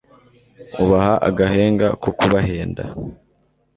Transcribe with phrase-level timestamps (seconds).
[0.83, 2.83] ubaha agahenga ko kubahenda